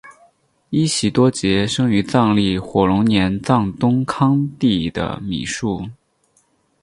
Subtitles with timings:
[0.71, 5.87] 依喜多杰生于藏历火龙年藏东康地的米述。